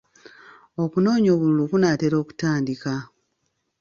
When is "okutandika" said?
2.19-2.93